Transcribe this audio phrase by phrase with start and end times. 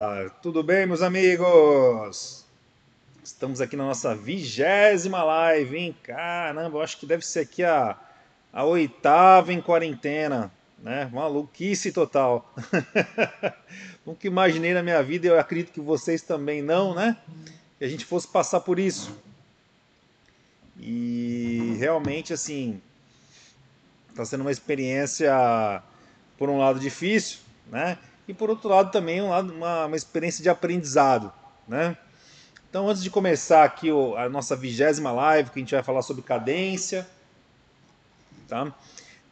[0.00, 2.44] Ah, tudo bem, meus amigos?
[3.24, 5.96] Estamos aqui na nossa vigésima live, hein?
[6.04, 7.98] Caramba, eu acho que deve ser aqui a,
[8.52, 11.10] a oitava em quarentena, né?
[11.12, 12.54] Maluquice total.
[14.06, 17.16] Nunca imaginei na minha vida, eu acredito que vocês também não, né?
[17.76, 19.18] Que a gente fosse passar por isso.
[20.78, 22.80] E realmente, assim,
[24.10, 25.82] está sendo uma experiência,
[26.38, 27.98] por um lado, difícil, né?
[28.28, 31.32] E por outro lado também um lado, uma, uma experiência de aprendizado,
[31.66, 31.96] né?
[32.68, 36.02] Então antes de começar aqui o, a nossa vigésima live, que a gente vai falar
[36.02, 37.08] sobre cadência,
[38.46, 38.70] tá?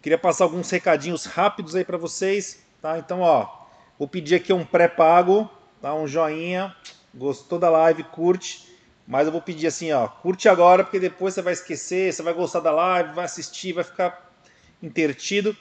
[0.01, 2.99] Queria passar alguns recadinhos rápidos aí para vocês, tá?
[2.99, 3.67] Então ó,
[3.99, 5.51] vou pedir aqui um pré-pago,
[5.83, 5.95] tá?
[5.95, 6.75] Um joinha,
[7.15, 8.75] gostou da live, curte.
[9.07, 12.33] Mas eu vou pedir assim, ó, curte agora, porque depois você vai esquecer, você vai
[12.33, 14.33] gostar da live, vai assistir, vai ficar
[14.83, 15.55] intertido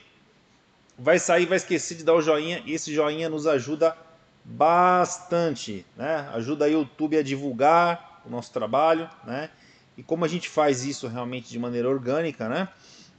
[0.98, 3.96] vai sair, vai esquecer de dar o joinha, e esse joinha nos ajuda
[4.44, 6.30] bastante, né?
[6.34, 9.50] Ajuda o YouTube a divulgar o nosso trabalho, né?
[9.98, 12.68] E como a gente faz isso realmente de maneira orgânica, né?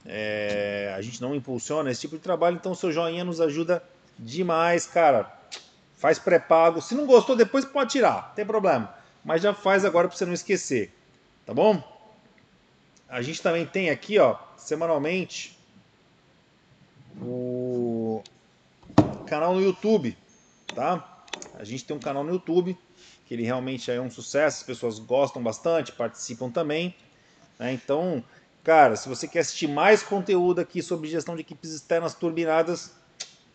[0.05, 3.83] É, a gente não impulsiona esse tipo de trabalho, então seu joinha nos ajuda
[4.17, 5.31] demais, cara.
[5.95, 6.81] Faz pré-pago.
[6.81, 8.93] Se não gostou, depois pode tirar, não tem problema.
[9.25, 10.93] Mas já faz agora para você não esquecer,
[11.45, 11.83] tá bom?
[13.09, 15.56] A gente também tem aqui, ó, semanalmente,
[17.21, 18.21] o
[19.25, 20.17] canal no YouTube,
[20.73, 21.23] tá?
[21.59, 22.77] A gente tem um canal no YouTube
[23.27, 26.95] que ele realmente é um sucesso, as pessoas gostam bastante, participam também.
[27.59, 27.73] Né?
[27.73, 28.23] Então,
[28.63, 32.95] cara, se você quer assistir mais conteúdo aqui sobre gestão de equipes externas turbinadas,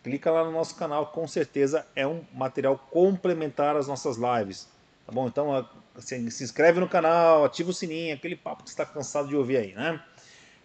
[0.02, 4.68] clica lá no nosso canal, com certeza é um material complementar às nossas lives.
[5.06, 5.26] Tá bom?
[5.26, 5.66] Então,
[5.98, 9.56] se inscreve no canal, ativa o sininho, aquele papo que você está cansado de ouvir
[9.56, 10.02] aí, né?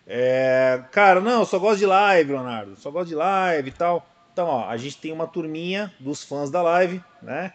[0.09, 2.77] É, cara, não, só gosto de live, Leonardo.
[2.77, 4.07] Só gosto de live e tal.
[4.31, 7.53] Então, ó, a gente tem uma turminha dos fãs da live, né?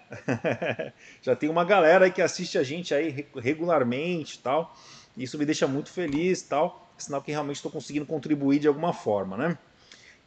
[1.23, 4.75] Já tem uma galera aí que assiste a gente aí regularmente e tal.
[5.17, 6.93] Isso me deixa muito feliz e tal.
[6.99, 9.57] Sinal que realmente estou conseguindo contribuir de alguma forma, né?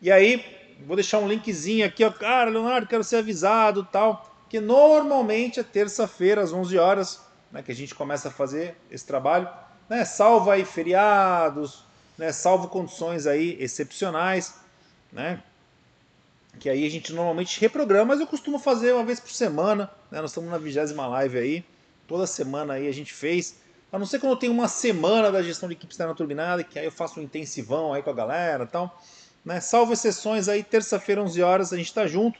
[0.01, 0.43] E aí,
[0.85, 2.11] vou deixar um linkzinho aqui, ó.
[2.11, 4.31] Cara, Leonardo, quero ser avisado tal.
[4.49, 7.61] Que normalmente é terça-feira, às 11 horas, né?
[7.61, 9.47] Que a gente começa a fazer esse trabalho.
[9.89, 10.03] Né?
[10.05, 11.84] Salva aí feriados,
[12.17, 14.55] né, salvo condições aí excepcionais,
[15.11, 15.41] né,
[16.59, 20.21] que aí a gente normalmente reprograma, mas eu costumo fazer uma vez por semana, né,
[20.21, 21.65] nós estamos na vigésima live aí,
[22.07, 23.57] toda semana aí a gente fez,
[23.91, 26.79] a não ser quando eu tenho uma semana da gestão de equipe externa turbinada, que
[26.79, 29.01] aí eu faço um intensivão aí com a galera e tal,
[29.43, 32.39] né, salvo exceções aí, terça-feira 11 horas a gente está junto,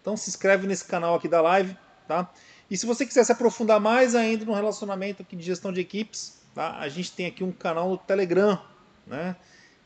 [0.00, 1.76] então se inscreve nesse canal aqui da live,
[2.06, 2.30] tá?
[2.70, 6.40] E se você quiser se aprofundar mais ainda no relacionamento aqui de gestão de equipes,
[6.54, 6.78] tá?
[6.78, 8.60] A gente tem aqui um canal no Telegram,
[9.06, 9.36] né?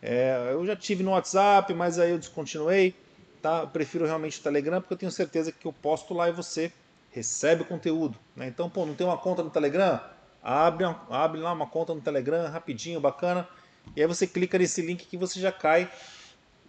[0.02, 2.94] É, eu já tive no WhatsApp, mas aí eu descontinuei.
[3.42, 3.60] Tá?
[3.60, 6.72] Eu prefiro realmente o Telegram porque eu tenho certeza que eu posto lá e você
[7.10, 8.18] recebe o conteúdo.
[8.34, 8.46] Né?
[8.46, 10.00] Então, pô, não tem uma conta no Telegram?
[10.42, 13.46] Abre, abre lá uma conta no Telegram, rapidinho, bacana.
[13.94, 15.90] E aí você clica nesse link que você já cai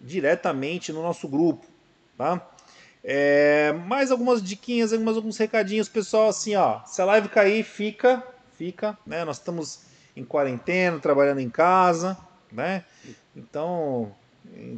[0.00, 1.66] diretamente no nosso grupo.
[2.18, 2.46] Tá?
[3.04, 6.28] É, mais algumas diquinhas, algumas, alguns recadinhos, pessoal.
[6.28, 8.22] Assim, ó, se a live cair, fica,
[8.56, 8.96] fica.
[9.06, 9.24] Né?
[9.24, 9.82] Nós estamos
[10.14, 12.16] em quarentena, trabalhando em casa
[12.52, 12.84] né?
[13.34, 14.14] Então,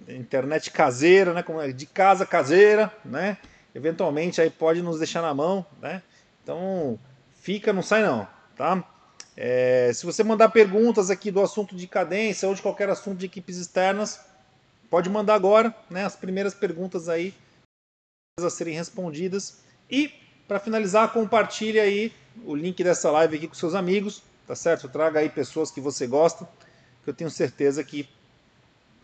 [0.08, 1.44] internet caseira, né?
[1.62, 3.38] É, de casa caseira, né?
[3.74, 6.02] Eventualmente aí pode nos deixar na mão, né?
[6.42, 6.98] Então,
[7.40, 8.26] fica, não sai não,
[8.56, 8.84] tá?
[9.36, 13.26] É, se você mandar perguntas aqui do assunto de cadência ou de qualquer assunto de
[13.26, 14.20] equipes externas,
[14.88, 16.04] pode mandar agora, né?
[16.04, 17.34] As primeiras perguntas aí
[18.40, 19.58] a serem respondidas.
[19.90, 20.12] E
[20.46, 22.12] para finalizar, compartilhe aí
[22.44, 24.88] o link dessa live aqui com seus amigos, tá certo?
[24.88, 26.48] Traga aí pessoas que você gosta
[27.04, 28.08] que eu tenho certeza que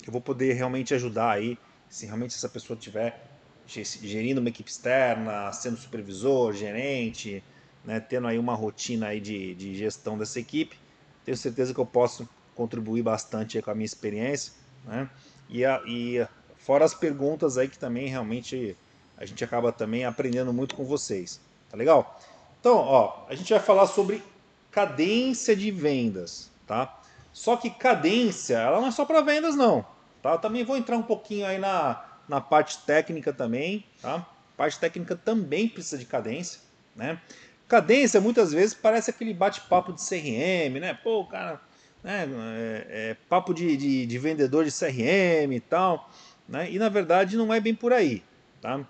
[0.06, 3.20] eu vou poder realmente ajudar aí, se realmente essa pessoa estiver
[3.66, 7.42] gerindo uma equipe externa, sendo supervisor, gerente,
[7.84, 10.76] né, tendo aí uma rotina aí de, de gestão dessa equipe,
[11.24, 14.52] tenho certeza que eu posso contribuir bastante com a minha experiência,
[14.84, 15.08] né,
[15.48, 18.76] e, a, e fora as perguntas aí que também realmente
[19.16, 21.40] a gente acaba também aprendendo muito com vocês,
[21.70, 22.18] tá legal?
[22.58, 24.22] Então, ó, a gente vai falar sobre
[24.70, 26.99] cadência de vendas, tá?
[27.32, 29.84] Só que cadência, ela não é só para vendas não,
[30.22, 30.32] tá?
[30.32, 34.26] Eu também vou entrar um pouquinho aí na, na parte técnica também, tá?
[34.56, 36.60] Parte técnica também precisa de cadência,
[36.94, 37.20] né?
[37.68, 40.92] Cadência muitas vezes parece aquele bate-papo de CRM, né?
[40.92, 41.60] Pô, cara,
[42.02, 42.28] né?
[42.56, 46.10] É, é papo de, de, de, vendedor de CRM e tal,
[46.48, 46.70] né?
[46.70, 48.24] E na verdade não é bem por aí,
[48.60, 48.84] tá?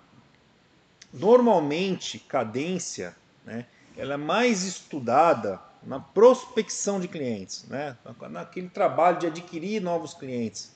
[1.13, 3.15] Normalmente, cadência,
[3.45, 3.65] né?
[3.95, 7.97] Ela é mais estudada na prospecção de clientes, né?
[8.29, 10.71] naquele trabalho de adquirir novos clientes.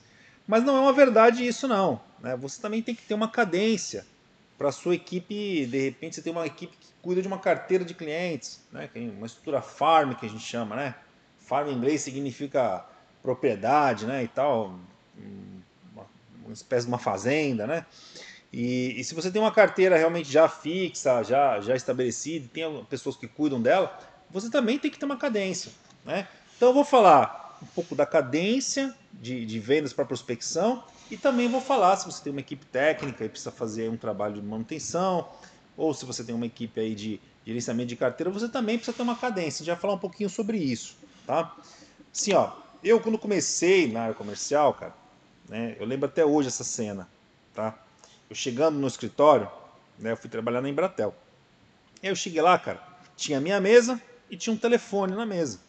[0.46, 2.00] Mas não é uma verdade isso não.
[2.20, 2.36] Né?
[2.36, 4.06] Você também tem que ter uma cadência
[4.58, 7.94] para sua equipe, de repente você tem uma equipe que cuida de uma carteira de
[7.94, 8.88] clientes, né?
[9.16, 10.94] uma estrutura farm que a gente chama, né?
[11.38, 12.84] Farm em inglês significa
[13.26, 14.78] propriedade, né, e tal,
[15.92, 16.06] uma,
[16.44, 17.84] uma espécie de uma fazenda, né?
[18.52, 23.16] E, e, se você tem uma carteira realmente já fixa, já, já estabelecida, tem pessoas
[23.16, 23.98] que cuidam dela,
[24.30, 25.70] você também tem que ter uma cadência.
[26.04, 26.26] Né?
[26.56, 31.48] Então eu vou falar um pouco da cadência de, de vendas para prospecção e também
[31.48, 35.28] vou falar se você tem uma equipe técnica e precisa fazer um trabalho de manutenção,
[35.76, 39.02] ou se você tem uma equipe aí de gerenciamento de carteira, você também precisa ter
[39.02, 39.62] uma cadência.
[39.62, 40.96] A gente vai falar um pouquinho sobre isso.
[41.26, 41.54] Tá?
[42.12, 42.50] Assim, ó,
[42.82, 44.94] eu quando comecei na área comercial, cara,
[45.48, 47.08] né, eu lembro até hoje essa cena.
[47.54, 47.78] Tá?
[48.28, 49.48] Eu chegando no escritório,
[49.98, 51.14] né, eu fui trabalhar na Embratel.
[52.02, 52.82] Eu cheguei lá, cara,
[53.16, 54.00] tinha a minha mesa
[54.30, 55.60] e tinha um telefone na mesa.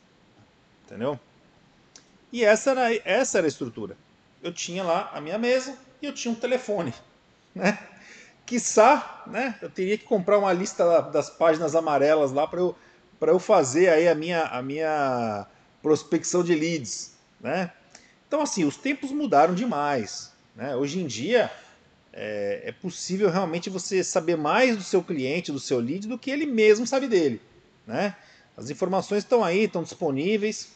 [0.86, 1.20] Entendeu?
[2.32, 3.98] E essa era, essa era a estrutura.
[4.42, 6.94] Eu tinha lá a minha mesa e eu tinha um telefone.
[7.56, 7.76] Né?
[8.46, 12.76] Quiçá, né, eu teria que comprar uma lista das páginas amarelas lá para eu,
[13.20, 15.48] eu fazer aí a minha, a minha
[15.82, 17.16] prospecção de leads.
[17.42, 17.72] Né?
[18.28, 20.32] Então, assim, os tempos mudaram demais.
[20.56, 20.76] Né?
[20.76, 21.52] Hoje em dia,
[22.14, 26.30] é, é, possível realmente você saber mais do seu cliente, do seu lead, do que
[26.30, 27.42] ele mesmo sabe dele.
[27.86, 28.16] Né?
[28.58, 30.70] As informações estão aí, estão disponíveis,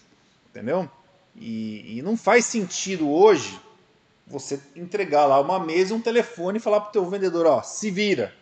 [0.49, 0.89] entendeu?
[1.35, 3.59] E, e não faz sentido hoje
[4.27, 7.89] você entregar lá uma mesa, um telefone e falar para o teu vendedor, ó, se
[7.89, 8.33] vira,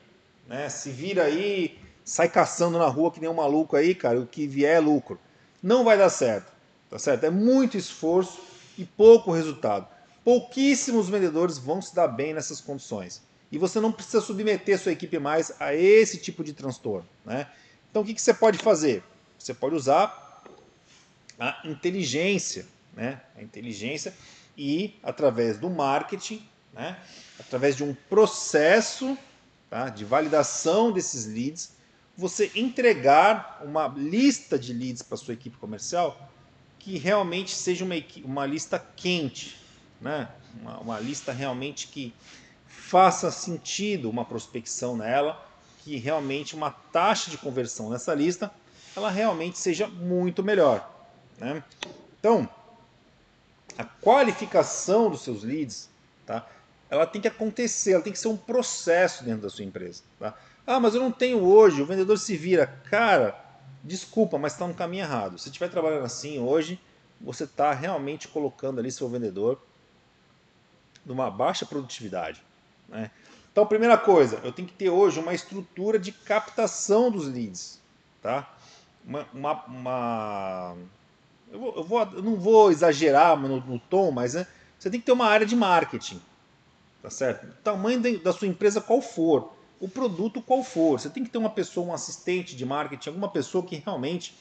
[0.46, 0.68] né?
[0.70, 4.46] Se vira aí, sai caçando na rua que nem um maluco aí, cara, o que
[4.46, 5.18] vier é lucro.
[5.64, 6.52] Não vai dar certo,
[6.90, 7.24] tá certo?
[7.24, 8.40] É muito esforço
[8.78, 9.88] e pouco resultado
[10.30, 13.22] pouquíssimos vendedores vão se dar bem nessas condições.
[13.52, 17.08] E você não precisa submeter sua equipe mais a esse tipo de transtorno.
[17.26, 17.48] Né?
[17.90, 19.04] Então o que, que você pode fazer?
[19.40, 20.44] Você pode usar
[21.40, 23.22] a inteligência, né?
[23.38, 24.14] a inteligência
[24.58, 27.00] e através do marketing, né?
[27.40, 29.18] através de um processo
[29.70, 29.88] tá?
[29.88, 31.72] de validação desses leads,
[32.18, 36.30] você entregar uma lista de leads para sua equipe comercial
[36.78, 37.96] que realmente seja uma,
[38.26, 39.58] uma lista quente,
[40.02, 40.28] né?
[40.62, 42.14] uma, uma lista realmente que
[42.68, 45.46] faça sentido uma prospecção nela,
[45.84, 48.52] que realmente uma taxa de conversão nessa lista
[49.00, 50.88] ela realmente seja muito melhor.
[51.38, 51.64] Né?
[52.20, 52.48] Então,
[53.78, 55.90] a qualificação dos seus leads,
[56.26, 56.46] tá?
[56.90, 60.04] ela tem que acontecer, ela tem que ser um processo dentro da sua empresa.
[60.20, 60.38] Tá?
[60.68, 62.68] Ah, mas eu não tenho hoje, o vendedor se vira.
[62.90, 63.40] Cara,
[63.84, 65.38] desculpa, mas está no caminho errado.
[65.38, 66.80] Se estiver trabalhando assim hoje,
[67.22, 69.62] você está realmente colocando ali seu vendedor
[71.06, 72.44] de uma baixa produtividade.
[72.88, 73.10] Né?
[73.52, 77.80] Então, primeira coisa, eu tenho que ter hoje uma estrutura de captação dos leads.
[78.22, 78.54] Tá?
[79.06, 80.76] Uma, uma, uma...
[81.52, 84.46] Eu, vou, eu, vou, eu, não vou exagerar no, no tom, mas né,
[84.78, 86.22] você tem que ter uma área de marketing.
[87.02, 87.46] Tá certo?
[87.46, 91.00] O tamanho da sua empresa qual for, o produto qual for.
[91.00, 94.36] Você tem que ter uma pessoa, um assistente de marketing, alguma pessoa que realmente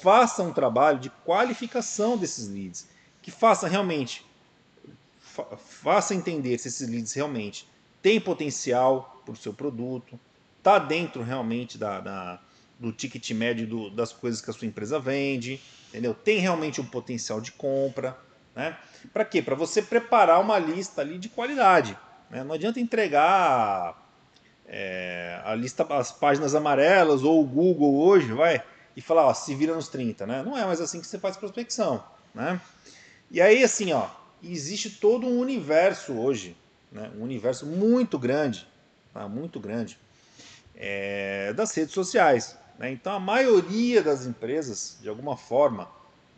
[0.00, 2.86] faça um trabalho de qualificação desses leads,
[3.20, 4.24] que faça realmente
[5.58, 7.68] faça entender se esses leads realmente
[8.02, 10.18] têm potencial para o seu produto,
[10.58, 12.40] está dentro realmente da, da,
[12.78, 16.14] do ticket médio do, das coisas que a sua empresa vende, entendeu?
[16.14, 18.16] Tem realmente um potencial de compra,
[18.54, 18.76] né?
[19.12, 19.42] Para quê?
[19.42, 21.96] Para você preparar uma lista ali de qualidade.
[22.30, 22.44] Né?
[22.44, 23.96] Não adianta entregar
[24.66, 28.62] é, a lista, as páginas amarelas ou o Google hoje, vai,
[28.96, 30.42] e falar, ó, se vira nos 30, né?
[30.42, 32.60] Não é mais assim que você faz prospecção, né?
[33.30, 34.08] E aí, assim, ó,
[34.42, 36.56] existe todo um universo hoje,
[36.90, 37.10] né?
[37.16, 38.66] um universo muito grande,
[39.12, 39.28] tá?
[39.28, 39.98] muito grande,
[40.74, 42.56] é, das redes sociais.
[42.78, 42.92] Né?
[42.92, 45.88] Então a maioria das empresas, de alguma forma,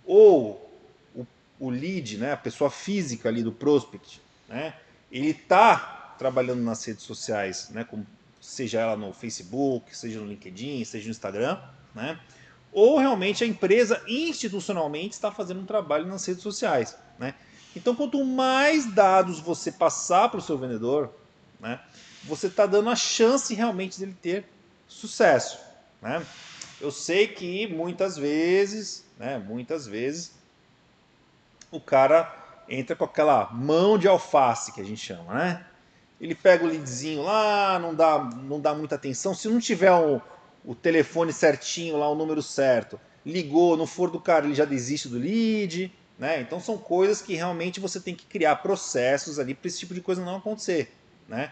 [0.05, 0.71] ou
[1.15, 1.27] o,
[1.59, 2.33] o lead, né?
[2.33, 4.75] a pessoa física ali do prospect, né?
[5.13, 7.87] ele está trabalhando nas redes sociais, né?
[8.41, 11.59] Seja ela no Facebook, seja no LinkedIn, seja no Instagram,
[11.95, 12.19] né?
[12.73, 16.97] ou realmente a empresa institucionalmente está fazendo um trabalho nas redes sociais.
[17.19, 17.35] Né?
[17.75, 21.13] Então, quanto mais dados você passar para o seu vendedor,
[21.59, 21.81] né,
[22.25, 24.45] você está dando a chance realmente dele ter
[24.89, 25.59] sucesso.
[26.01, 26.25] Né?
[26.81, 30.33] Eu sei que muitas vezes, né, muitas vezes,
[31.71, 32.35] o cara
[32.69, 35.67] entra com aquela mão de alface que a gente chama, né?
[36.21, 39.35] Ele pega o leadzinho lá, não dá, não dá muita atenção.
[39.35, 40.21] Se não tiver um,
[40.65, 45.09] o telefone certinho lá, o número certo, ligou, não for do cara, ele já desiste
[45.09, 45.93] do lead.
[46.19, 46.43] Né?
[46.43, 50.03] Então são coisas que realmente você tem que criar processos ali para esse tipo de
[50.03, 50.95] coisa não acontecer.
[51.27, 51.51] Né?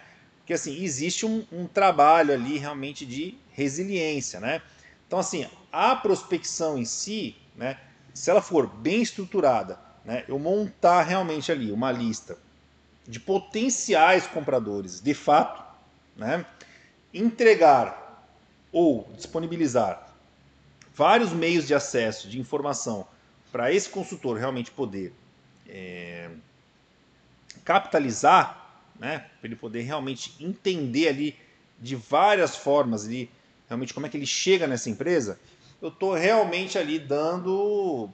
[0.48, 4.40] Porque assim, existe um, um, trabalho ali realmente de resiliência.
[4.40, 4.62] Né?
[5.06, 7.78] Então assim, a prospecção em si, né,
[8.14, 12.38] se ela for bem estruturada, né, eu montar realmente ali uma lista
[13.06, 15.62] de potenciais compradores de fato,
[16.16, 16.46] né,
[17.12, 18.26] entregar
[18.72, 20.14] ou disponibilizar
[20.94, 23.06] vários meios de acesso de informação
[23.52, 25.12] para esse consultor realmente poder
[25.68, 26.30] é,
[27.66, 28.57] capitalizar,
[28.98, 31.36] né, para ele poder realmente entender ali
[31.78, 33.30] de várias formas ali,
[33.68, 35.38] realmente como é que ele chega nessa empresa,
[35.80, 38.10] eu estou realmente ali dando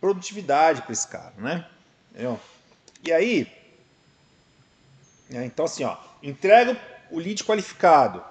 [0.00, 1.66] produtividade para esse cara, né?
[2.10, 2.40] Entendeu?
[3.02, 3.46] E aí,
[5.28, 6.78] né, então assim, ó, entrega
[7.10, 8.22] o lead qualificado,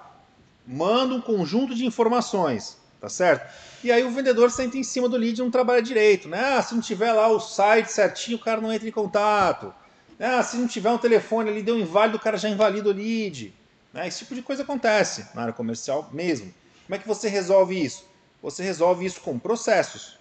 [0.66, 3.52] manda um conjunto de informações, tá certo?
[3.84, 6.56] E aí o vendedor senta em cima do lead e não trabalha direito, né?
[6.56, 9.72] Ah, se não tiver lá o site certinho, o cara não entra em contato.
[10.18, 13.54] Ah, se não tiver um telefone ali, deu inválido, o cara já invalida o lead.
[13.92, 14.08] Né?
[14.08, 16.52] Esse tipo de coisa acontece na área comercial mesmo.
[16.86, 18.04] Como é que você resolve isso?
[18.42, 20.18] Você resolve isso com processos,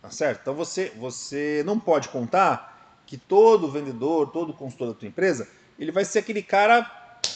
[0.00, 0.40] tá certo?
[0.40, 5.48] Então você, você não pode contar que todo vendedor, todo consultor da tua empresa,
[5.78, 6.82] ele vai ser aquele cara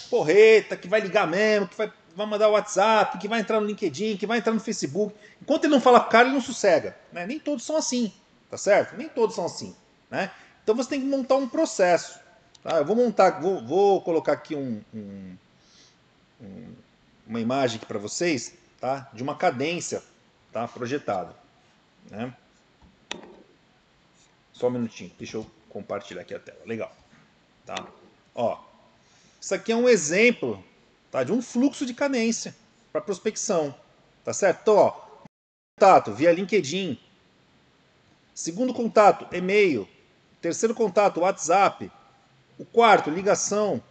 [0.09, 3.67] porreta, que vai ligar mesmo, que vai, vai mandar o WhatsApp, que vai entrar no
[3.67, 5.15] LinkedIn, que vai entrar no Facebook.
[5.41, 6.97] Enquanto ele não fala com o cara, ele não sossega.
[7.13, 7.27] Né?
[7.27, 8.13] Nem todos são assim,
[8.51, 8.97] tá certo?
[8.97, 9.77] Nem todos são assim.
[10.11, 10.31] Né?
[10.71, 12.21] Então você tem que montar um processo.
[12.63, 12.77] Tá?
[12.77, 15.37] Eu vou montar, vou, vou colocar aqui um, um,
[16.41, 16.75] um,
[17.27, 19.11] uma imagem para vocês, tá?
[19.13, 20.01] De uma cadência,
[20.53, 20.69] tá?
[20.69, 21.35] Projetada,
[22.09, 22.33] né?
[24.53, 26.61] Só um minutinho, deixa eu compartilhar aqui a tela.
[26.65, 26.95] Legal,
[27.67, 27.85] tá?
[28.33, 28.57] Ó,
[29.41, 30.63] isso aqui é um exemplo,
[31.11, 31.25] tá?
[31.25, 32.55] De um fluxo de cadência
[32.93, 33.75] para prospecção,
[34.25, 34.61] tá certo?
[34.63, 35.01] Então, ó,
[35.77, 36.97] contato via LinkedIn.
[38.33, 39.89] Segundo contato, e-mail.
[40.41, 41.91] Terceiro contato, WhatsApp.
[42.59, 43.83] O quarto, ligação.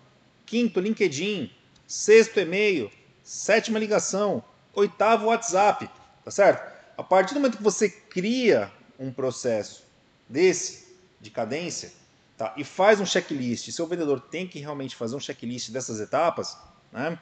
[0.45, 1.51] Quinto, LinkedIn.
[1.87, 2.91] Sexto, e-mail.
[3.23, 4.43] Sétima ligação.
[4.73, 5.89] Oitavo, WhatsApp.
[6.23, 6.79] Tá certo?
[6.97, 9.85] A partir do momento que você cria um processo
[10.27, 11.91] desse, de cadência,
[12.37, 12.53] tá?
[12.57, 16.57] e faz um checklist, seu vendedor tem que realmente fazer um checklist dessas etapas,
[16.91, 17.17] né?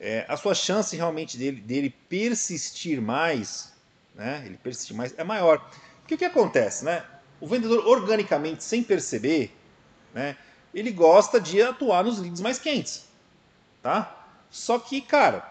[0.00, 3.72] É, a sua chance realmente dele, dele persistir mais,
[4.16, 4.42] né?
[4.44, 5.64] ele persistir mais, é maior.
[6.00, 6.84] Porque o que acontece?
[6.84, 7.04] Né?
[7.42, 9.52] O vendedor, organicamente, sem perceber,
[10.14, 10.36] né?
[10.72, 13.06] ele gosta de atuar nos leads mais quentes.
[13.82, 14.28] Tá?
[14.48, 15.44] Só que, cara,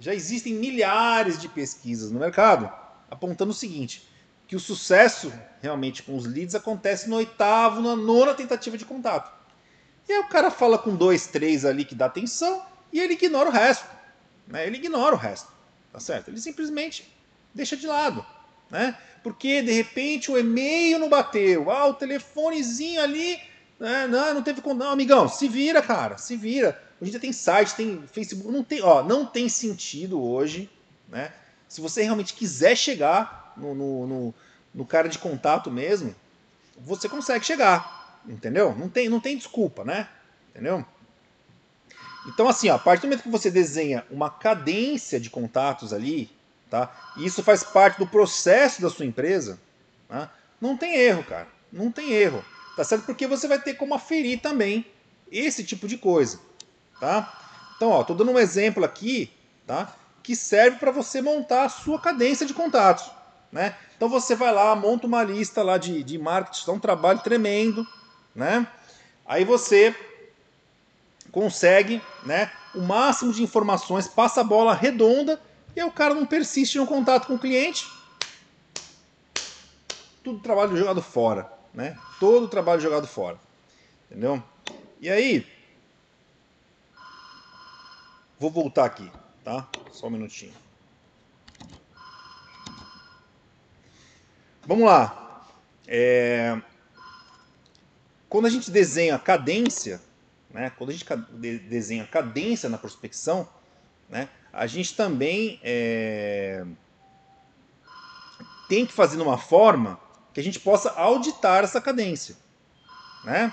[0.00, 2.72] já existem milhares de pesquisas no mercado
[3.10, 4.08] apontando o seguinte,
[4.48, 9.30] que o sucesso realmente com os leads acontece no oitavo, na nona tentativa de contato.
[10.08, 13.50] E aí o cara fala com dois, três ali que dá atenção e ele ignora
[13.50, 13.86] o resto.
[14.46, 14.66] Né?
[14.66, 15.52] Ele ignora o resto,
[15.92, 16.28] tá certo?
[16.28, 17.14] Ele simplesmente
[17.52, 18.24] deixa de lado,
[18.74, 18.98] né?
[19.22, 23.38] Porque de repente o e-mail não bateu, ah, o telefonezinho ali,
[23.78, 24.08] né?
[24.08, 24.60] não, não teve.
[24.74, 26.82] Não, amigão, se vira, cara, se vira.
[27.00, 30.68] Hoje já tem site, tem Facebook, não tem, ó, não tem sentido hoje,
[31.08, 31.32] né?
[31.68, 34.34] Se você realmente quiser chegar no, no, no,
[34.74, 36.14] no cara de contato mesmo,
[36.76, 38.74] você consegue chegar, entendeu?
[38.76, 40.08] Não tem, não tem desculpa, né?
[40.50, 40.84] Entendeu?
[42.26, 46.28] Então, assim, ó, a partir do momento que você desenha uma cadência de contatos ali,
[46.74, 46.92] tá?
[47.16, 49.60] E isso faz parte do processo da sua empresa,
[50.08, 50.28] tá?
[50.60, 51.46] não tem erro, cara.
[51.72, 52.44] Não tem erro.
[52.76, 53.04] Tá certo?
[53.04, 54.84] Porque você vai ter como aferir também
[55.30, 56.40] esse tipo de coisa,
[56.98, 57.32] tá?
[57.76, 59.30] Então, ó, tô dando um exemplo aqui,
[59.64, 59.94] tá?
[60.20, 63.08] Que serve para você montar a sua cadência de contatos.
[63.52, 63.76] Né?
[63.96, 67.86] Então você vai lá, monta uma lista lá de, de marketing, dá um trabalho tremendo,
[68.34, 68.66] né?
[69.24, 69.94] Aí você
[71.30, 75.40] consegue, né, o máximo de informações, passa a bola redonda
[75.74, 77.86] e aí o cara não persiste no contato com o cliente.
[80.22, 81.98] Tudo trabalho jogado fora, né?
[82.18, 83.38] Todo trabalho jogado fora.
[84.10, 84.42] Entendeu?
[85.00, 85.46] E aí
[88.38, 89.10] vou voltar aqui,
[89.42, 89.68] tá?
[89.92, 90.52] Só um minutinho.
[94.66, 95.46] Vamos lá.
[95.86, 96.60] É...
[98.28, 100.00] Quando a gente desenha cadência,
[100.50, 101.04] né, quando a gente
[101.68, 103.48] desenha cadência na prospecção,
[104.08, 106.64] né, a gente também é...
[108.68, 109.98] tem que fazer de uma forma
[110.32, 112.36] que a gente possa auditar essa cadência.
[113.24, 113.52] Né?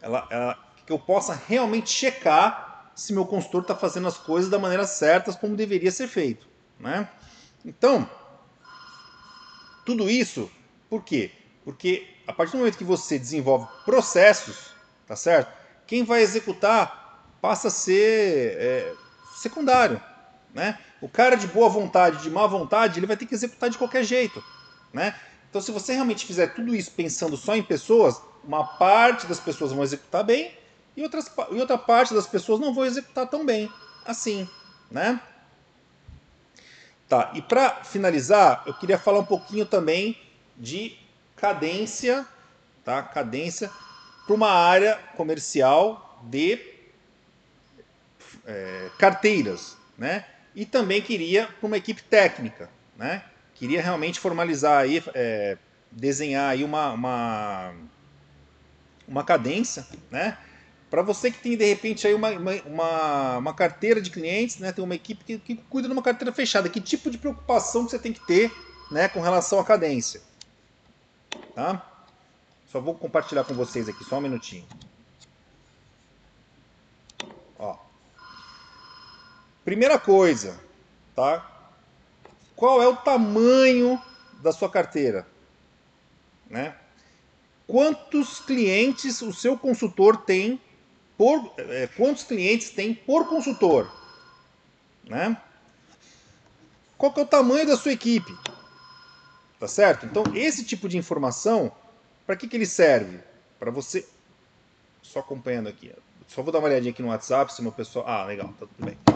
[0.00, 4.58] Ela, ela, que eu possa realmente checar se meu consultor está fazendo as coisas da
[4.58, 6.46] maneira certa, como deveria ser feito.
[6.78, 7.08] Né?
[7.64, 8.08] Então,
[9.84, 10.50] tudo isso,
[10.88, 11.32] por quê?
[11.64, 14.74] Porque a partir do momento que você desenvolve processos,
[15.06, 15.52] tá certo?
[15.86, 18.94] Quem vai executar passa a ser é,
[19.36, 20.00] secundário,
[20.54, 20.78] né?
[21.00, 24.04] O cara de boa vontade, de má vontade, ele vai ter que executar de qualquer
[24.04, 24.42] jeito,
[24.92, 25.14] né?
[25.48, 29.72] Então, se você realmente fizer tudo isso pensando só em pessoas, uma parte das pessoas
[29.72, 30.52] vão executar bem
[30.96, 33.70] e, outras, e outra parte das pessoas não vão executar tão bem
[34.04, 34.48] assim,
[34.90, 35.20] né?
[37.08, 40.16] Tá, e para finalizar, eu queria falar um pouquinho também
[40.56, 40.96] de
[41.36, 42.24] cadência,
[42.84, 43.02] tá?
[43.02, 43.68] Cadência
[44.24, 46.60] para uma área comercial de
[48.46, 50.24] é, carteiras, né?
[50.54, 53.22] E também queria uma equipe técnica, né?
[53.54, 55.56] Queria realmente formalizar aí, é,
[55.90, 57.74] desenhar aí uma, uma,
[59.06, 60.36] uma cadência, né?
[60.90, 64.72] Para você que tem de repente aí uma, uma, uma, carteira de clientes, né?
[64.72, 66.68] Tem uma equipe que, que cuida de uma carteira fechada.
[66.68, 68.50] Que tipo de preocupação que você tem que ter,
[68.90, 69.08] né?
[69.08, 70.20] Com relação à cadência,
[71.54, 71.86] tá?
[72.72, 74.66] Só vou compartilhar com vocês aqui, só um minutinho.
[79.70, 80.58] Primeira coisa,
[81.14, 81.48] tá?
[82.56, 84.02] Qual é o tamanho
[84.42, 85.24] da sua carteira?
[86.48, 86.74] Né?
[87.68, 90.60] Quantos clientes o seu consultor tem
[91.16, 93.88] por é, quantos clientes tem por consultor?
[95.04, 95.40] Né?
[96.98, 98.36] Qual que é o tamanho da sua equipe?
[99.60, 100.04] Tá certo?
[100.04, 101.70] Então, esse tipo de informação,
[102.26, 103.20] para que, que ele serve?
[103.56, 104.04] Para você.
[105.00, 105.94] Só acompanhando aqui.
[106.26, 108.04] Só vou dar uma olhadinha aqui no WhatsApp, se meu pessoal.
[108.08, 109.09] Ah, legal, tá tudo bem.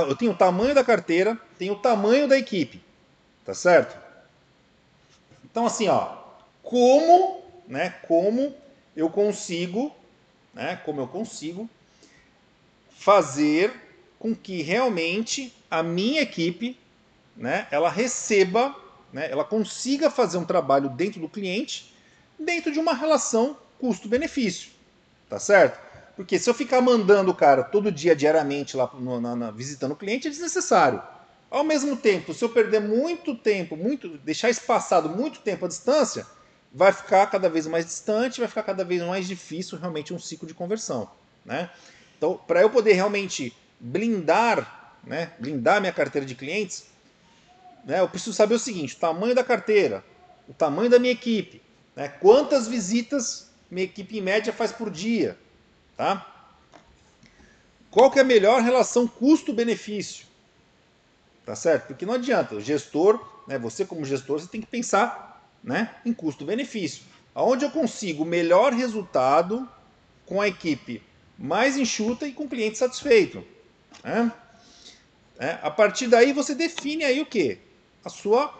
[0.00, 2.82] Eu tenho o tamanho da carteira, tenho o tamanho da equipe.
[3.44, 4.00] Tá certo?
[5.44, 6.16] Então, assim, ó.
[6.62, 7.90] Como, né?
[8.06, 8.54] Como
[8.96, 9.94] eu consigo,
[10.54, 10.80] né?
[10.84, 11.68] Como eu consigo
[12.96, 13.74] fazer
[14.18, 16.78] com que realmente a minha equipe,
[17.36, 17.66] né?
[17.70, 18.74] Ela receba,
[19.12, 19.30] né?
[19.30, 21.92] Ela consiga fazer um trabalho dentro do cliente,
[22.38, 24.70] dentro de uma relação custo-benefício.
[25.28, 25.91] Tá certo?
[26.16, 29.92] Porque se eu ficar mandando o cara todo dia, diariamente, lá no, na, na, visitando
[29.92, 31.02] o cliente, é desnecessário.
[31.50, 36.26] Ao mesmo tempo, se eu perder muito tempo, muito, deixar espaçado muito tempo a distância,
[36.72, 40.48] vai ficar cada vez mais distante, vai ficar cada vez mais difícil realmente um ciclo
[40.48, 41.10] de conversão.
[41.44, 41.70] Né?
[42.16, 46.86] Então, para eu poder realmente blindar, né, blindar minha carteira de clientes,
[47.84, 50.04] né, eu preciso saber o seguinte: o tamanho da carteira,
[50.48, 51.60] o tamanho da minha equipe,
[51.96, 55.36] né, quantas visitas minha equipe em média faz por dia,
[55.96, 56.26] Tá?
[57.90, 60.26] Qual que é a melhor relação custo-benefício?
[61.44, 61.88] Tá certo?
[61.88, 66.12] Porque não adianta, o gestor, né, você como gestor, você tem que pensar né, em
[66.12, 67.02] custo-benefício.
[67.34, 69.68] Aonde eu consigo o melhor resultado
[70.24, 71.02] com a equipe
[71.38, 73.44] mais enxuta e com o cliente satisfeito.
[74.02, 74.32] Né?
[75.38, 77.58] É, a partir daí você define aí o que?
[78.04, 78.58] A sua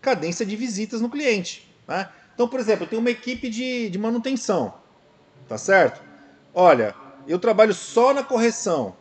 [0.00, 1.68] cadência de visitas no cliente.
[1.88, 2.08] Né?
[2.34, 4.74] Então, por exemplo, eu tenho uma equipe de, de manutenção,
[5.48, 6.00] tá certo?
[6.54, 6.94] Olha,
[7.26, 8.94] eu trabalho só na correção.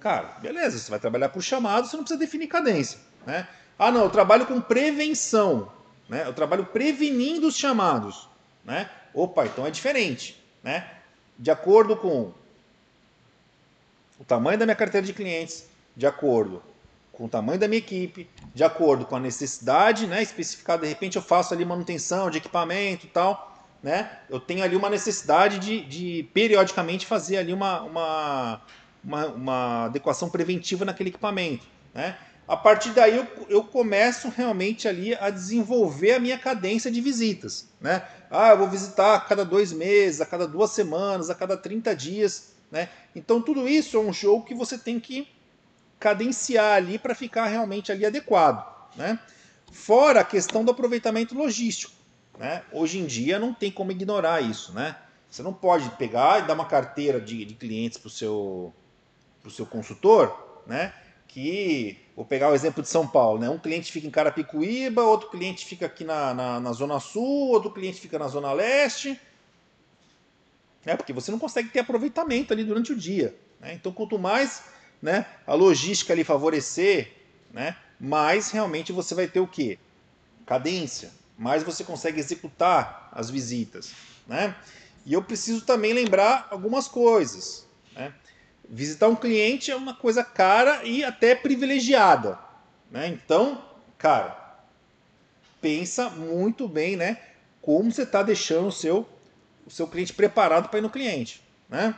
[0.00, 2.98] Cara, beleza, você vai trabalhar por chamado, você não precisa definir cadência.
[3.26, 3.46] Né?
[3.78, 5.70] Ah, não, eu trabalho com prevenção.
[6.08, 6.22] Né?
[6.26, 8.28] Eu trabalho prevenindo os chamados.
[8.64, 8.88] Né?
[9.12, 10.42] Opa, então é diferente.
[10.62, 10.88] Né?
[11.38, 12.32] De acordo com
[14.18, 16.62] o tamanho da minha carteira de clientes, de acordo
[17.12, 21.16] com o tamanho da minha equipe, de acordo com a necessidade né, especificada, de repente
[21.16, 23.45] eu faço ali manutenção de equipamento e tal
[23.86, 28.62] né, eu tenho ali uma necessidade de, de periodicamente fazer ali uma, uma,
[29.04, 31.64] uma, uma, adequação preventiva naquele equipamento.
[31.94, 32.18] Né?
[32.48, 37.68] A partir daí eu, eu começo realmente ali a desenvolver a minha cadência de visitas.
[37.80, 38.02] Né?
[38.28, 41.94] Ah, eu vou visitar a cada dois meses, a cada duas semanas, a cada 30
[41.94, 42.54] dias.
[42.72, 42.88] Né?
[43.14, 45.28] Então tudo isso é um jogo que você tem que
[46.00, 48.66] cadenciar ali para ficar realmente ali adequado.
[48.96, 49.16] Né?
[49.70, 51.94] Fora a questão do aproveitamento logístico.
[52.38, 52.62] Né?
[52.72, 54.72] Hoje em dia não tem como ignorar isso.
[54.72, 54.96] Né?
[55.30, 58.74] Você não pode pegar e dar uma carteira de, de clientes para o seu,
[59.42, 60.92] pro seu consultor, né?
[61.26, 63.50] que vou pegar o exemplo de São Paulo, né?
[63.50, 67.70] Um cliente fica em Carapicuíba, outro cliente fica aqui na, na, na, Zona Sul, outro
[67.70, 69.20] cliente fica na Zona Leste.
[70.82, 70.96] Né?
[70.96, 73.36] Porque você não consegue ter aproveitamento ali durante o dia.
[73.60, 73.74] Né?
[73.74, 74.64] Então, quanto mais
[75.02, 77.12] né, a logística ali favorecer,
[77.52, 79.78] né, mais realmente você vai ter o quê?
[80.46, 83.92] Cadência mais você consegue executar as visitas.
[84.26, 84.54] Né?
[85.04, 87.66] E eu preciso também lembrar algumas coisas.
[87.94, 88.12] Né?
[88.68, 92.38] Visitar um cliente é uma coisa cara e até privilegiada.
[92.90, 93.08] Né?
[93.08, 93.64] Então,
[93.98, 94.64] cara,
[95.60, 97.20] pensa muito bem né,
[97.60, 99.08] como você está deixando o seu,
[99.66, 101.42] o seu cliente preparado para ir no cliente.
[101.68, 101.94] Né?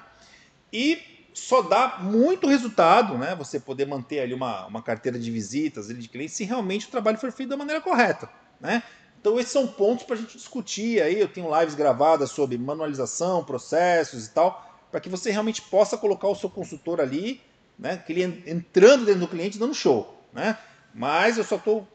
[0.72, 3.34] E só dá muito resultado, né?
[3.36, 7.16] Você poder manter ali uma, uma carteira de visitas, de clientes, se realmente o trabalho
[7.16, 8.28] for feito da maneira correta,
[8.60, 8.82] né?
[9.20, 11.18] Então esses são pontos para a gente discutir aí.
[11.18, 16.28] Eu tenho lives gravadas sobre manualização, processos e tal, para que você realmente possa colocar
[16.28, 17.40] o seu consultor ali,
[17.78, 18.02] né,
[18.46, 20.58] entrando dentro do cliente dando show, né?
[20.94, 21.86] Mas eu só estou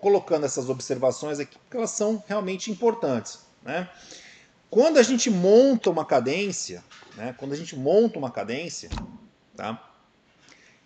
[0.00, 3.88] colocando essas observações aqui porque elas são realmente importantes, né?
[4.70, 6.82] Quando a gente monta uma cadência,
[7.16, 8.90] né, quando a gente monta uma cadência,
[9.56, 9.90] tá?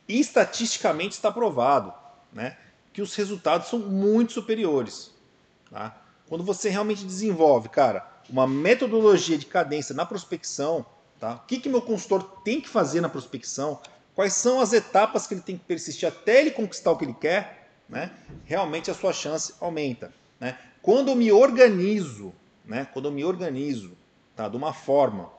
[0.09, 1.93] Estatisticamente está provado,
[2.33, 2.57] né,
[2.93, 5.16] que os resultados são muito superiores.
[5.71, 5.97] Tá?
[6.29, 10.85] Quando você realmente desenvolve, cara, uma metodologia de cadência na prospecção,
[11.19, 11.35] tá?
[11.35, 13.81] o que, que meu consultor tem que fazer na prospecção,
[14.15, 17.15] quais são as etapas que ele tem que persistir até ele conquistar o que ele
[17.15, 18.11] quer, né,
[18.45, 20.13] realmente a sua chance aumenta.
[20.41, 20.59] Né?
[20.83, 23.97] Quando eu me organizo, né, quando eu me organizo
[24.35, 25.31] tá, de uma forma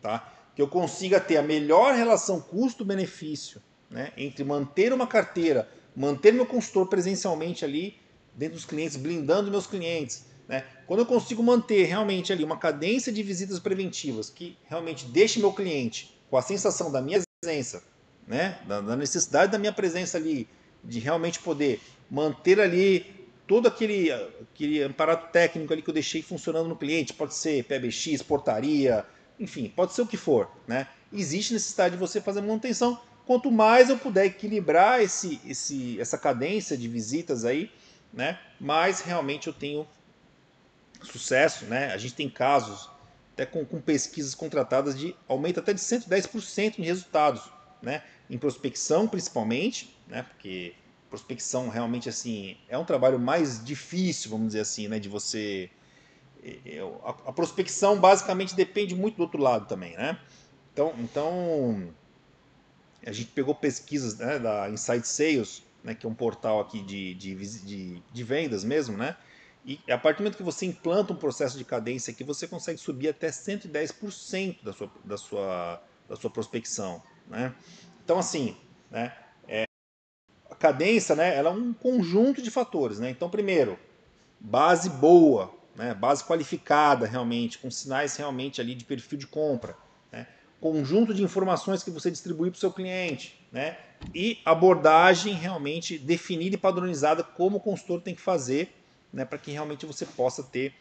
[0.00, 3.60] tá, que eu consiga ter a melhor relação custo-benefício
[3.90, 7.98] né, entre manter uma carteira, manter meu consultor presencialmente ali
[8.38, 10.24] dentro dos clientes, blindando meus clientes.
[10.48, 10.64] Né?
[10.86, 15.52] Quando eu consigo manter realmente ali uma cadência de visitas preventivas que realmente deixe meu
[15.52, 17.82] cliente com a sensação da minha presença,
[18.26, 18.58] né?
[18.66, 20.48] da, da necessidade da minha presença ali,
[20.84, 26.68] de realmente poder manter ali todo aquele, aquele aparato técnico ali que eu deixei funcionando
[26.68, 29.04] no cliente, pode ser PBX, portaria,
[29.40, 30.86] enfim, pode ser o que for, né?
[31.12, 33.00] Existe necessidade de você fazer manutenção.
[33.26, 37.70] Quanto mais eu puder equilibrar esse, esse, essa cadência de visitas aí,
[38.12, 38.38] né?
[38.60, 39.86] Mais realmente eu tenho
[41.02, 41.92] sucesso, né?
[41.92, 42.90] A gente tem casos
[43.32, 47.42] até com, com pesquisas contratadas de aumento até de 110% em resultados,
[47.80, 48.02] né?
[48.28, 50.22] Em prospecção principalmente, né?
[50.22, 50.74] Porque
[51.08, 55.70] prospecção realmente assim é um trabalho mais difícil, vamos dizer assim, né, de você
[57.26, 60.18] a, prospecção basicamente depende muito do outro lado também, né?
[60.72, 61.92] Então, então
[63.04, 67.14] a gente pegou pesquisas né, da Inside Sales, né, que é um portal aqui de,
[67.14, 69.16] de, de, de vendas mesmo, né?
[69.64, 72.78] E a partir do momento que você implanta um processo de cadência aqui, você consegue
[72.78, 77.02] subir até 110% da sua, da, sua, da sua prospecção.
[77.26, 77.54] Né?
[78.02, 78.56] Então, assim,
[78.90, 79.12] né,
[80.58, 83.10] cadência, né, ela é um conjunto de fatores, né?
[83.10, 83.78] Então, primeiro,
[84.40, 89.76] base boa, né, base qualificada realmente, com sinais realmente ali de perfil de compra,
[90.10, 90.26] né?
[90.60, 93.78] conjunto de informações que você distribui para o seu cliente, né?
[94.14, 98.74] E abordagem realmente definida e padronizada como o consultor tem que fazer,
[99.12, 100.72] né, para que realmente você possa ter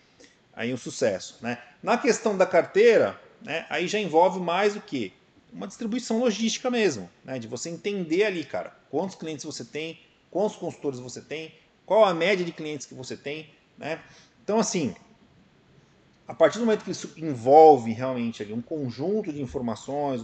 [0.53, 1.59] aí um sucesso, né?
[1.83, 5.13] Na questão da carteira, né, aí já envolve mais o que
[5.51, 7.39] uma distribuição logística mesmo, né?
[7.39, 9.99] de você entender ali, cara, quantos clientes você tem,
[10.29, 11.53] quantos consultores você tem,
[11.85, 13.49] qual a média de clientes que você tem.
[13.77, 13.99] Né?
[14.43, 14.95] Então, assim,
[16.27, 20.23] a partir do momento que isso envolve realmente ali um conjunto de informações,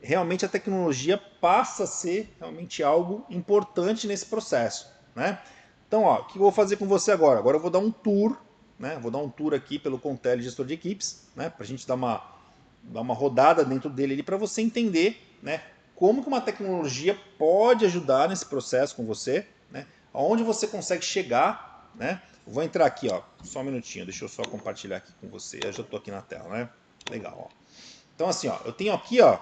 [0.00, 4.90] realmente a tecnologia passa a ser realmente algo importante nesse processo.
[5.14, 5.38] Né?
[5.86, 7.38] Então, ó, o que eu vou fazer com você agora?
[7.38, 8.36] Agora eu vou dar um tour,
[8.78, 8.98] né?
[9.00, 11.50] vou dar um tour aqui pelo Contele Gestor de Equipes, né?
[11.50, 12.40] para a gente dar uma
[12.82, 15.62] dar uma rodada dentro dele para você entender né,
[15.94, 21.90] como que uma tecnologia pode ajudar nesse processo com você, né, aonde você consegue chegar.
[21.94, 22.20] Né?
[22.46, 25.60] Vou entrar aqui, ó, só um minutinho, deixa eu só compartilhar aqui com você.
[25.62, 26.68] Eu já estou aqui na tela, né?
[27.10, 27.54] Legal, ó.
[28.14, 29.38] Então assim, ó, eu tenho aqui, ó,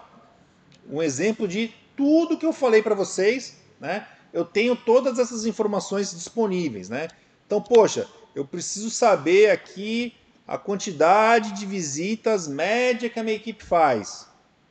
[0.91, 4.07] um exemplo de tudo que eu falei para vocês, né?
[4.33, 7.09] Eu tenho todas essas informações disponíveis, né?
[7.47, 10.15] Então, poxa, eu preciso saber aqui
[10.47, 14.27] a quantidade de visitas média que a minha equipe faz.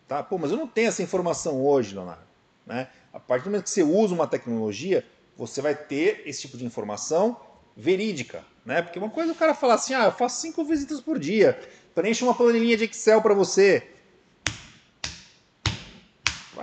[0.07, 0.23] Tá?
[0.23, 2.23] Pô, mas eu não tenho essa informação hoje, Leonardo.
[2.65, 2.87] Né?
[3.13, 6.65] A partir do momento que você usa uma tecnologia, você vai ter esse tipo de
[6.65, 7.39] informação
[7.75, 8.43] verídica.
[8.65, 8.81] Né?
[8.81, 11.59] Porque uma coisa é o cara falar assim, ah, eu faço cinco visitas por dia,
[11.93, 13.87] preenche uma planilha de Excel para você.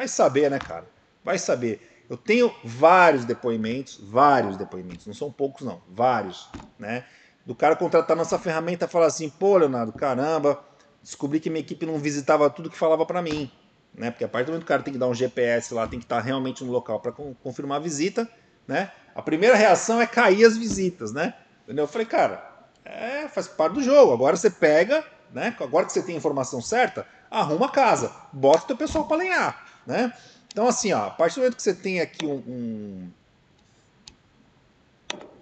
[0.04, 0.84] Vai saber, né, cara?
[1.24, 2.04] Vai saber.
[2.10, 7.06] Eu tenho vários depoimentos, vários depoimentos, não são poucos não, vários, né?
[7.46, 10.62] do cara contratar nossa ferramenta e falar assim, pô, Leonardo, caramba,
[11.02, 13.50] descobri que minha equipe não visitava tudo que falava para mim.
[13.94, 14.10] Né?
[14.10, 15.98] Porque a partir do momento que o cara tem que dar um GPS lá, tem
[15.98, 17.12] que estar realmente no local para
[17.42, 18.28] confirmar a visita,
[18.68, 18.90] né?
[19.14, 21.34] A primeira reação é cair as visitas, né?
[21.62, 21.84] Entendeu?
[21.84, 22.44] Eu falei, cara,
[22.84, 24.12] é, faz parte do jogo.
[24.12, 25.54] Agora você pega, né?
[25.60, 29.18] Agora que você tem a informação certa, arruma a casa, bota o teu pessoal para
[29.18, 30.12] alinhar, né?
[30.48, 33.10] Então assim, ó, a partir do momento que você tem aqui um, um...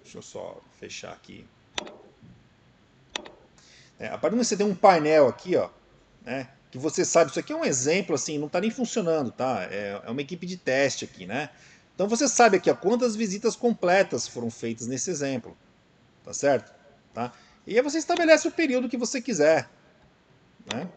[0.02, 1.46] deixa eu só fechar aqui
[4.02, 5.70] é, a partir do momento que você tem um painel aqui, ó,
[6.24, 9.68] né, que você sabe, isso aqui é um exemplo, assim, não está nem funcionando, tá?
[9.70, 11.50] É, é, uma equipe de teste aqui, né?
[11.94, 15.56] Então você sabe aqui, ó, quantas visitas completas foram feitas nesse exemplo,
[16.24, 16.72] tá certo?
[17.14, 17.32] Tá?
[17.64, 19.70] E aí você estabelece o período que você quiser,
[20.66, 20.88] né?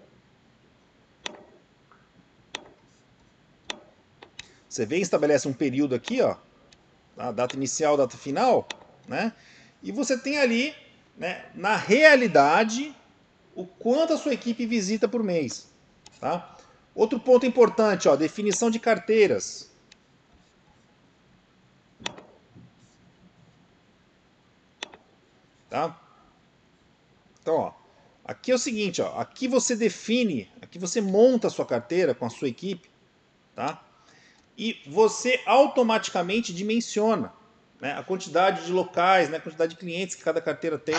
[4.76, 6.36] Você vem estabelece um período aqui, ó,
[7.18, 8.68] a data inicial, data final,
[9.08, 9.32] né?
[9.82, 10.76] E você tem ali
[11.18, 12.94] né, na realidade,
[13.56, 15.70] o quanto a sua equipe visita por mês.
[16.20, 16.58] Tá?
[16.94, 19.72] Outro ponto importante, ó, definição de carteiras.
[25.70, 25.98] Tá?
[27.42, 27.74] Então, ó,
[28.26, 32.26] aqui é o seguinte, ó, aqui você define, aqui você monta a sua carteira com
[32.26, 32.90] a sua equipe,
[33.56, 33.85] tá?
[34.58, 37.34] E você automaticamente dimensiona
[37.80, 40.96] né, a quantidade de locais, né, a quantidade de clientes que cada carteira tem,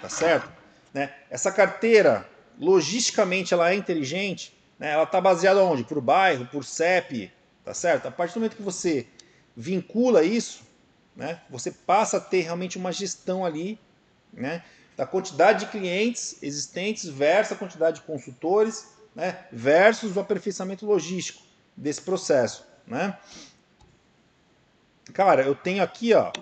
[0.00, 0.50] tá certo?
[0.92, 1.12] Né?
[1.30, 2.26] Essa carteira,
[2.58, 4.92] logisticamente, ela é inteligente, né?
[4.92, 5.84] ela está baseada onde?
[5.84, 7.30] Por bairro, por CEP,
[7.64, 8.06] tá certo?
[8.06, 9.06] A partir do momento que você
[9.56, 10.62] vincula isso,
[11.14, 13.78] né, você passa a ter realmente uma gestão ali,
[14.32, 14.64] né,
[14.96, 21.42] da quantidade de clientes existentes versus a quantidade de consultores, né, versus o aperfeiçoamento logístico
[21.76, 23.18] desse processo, né?
[25.12, 26.32] Cara, eu tenho aqui, ó,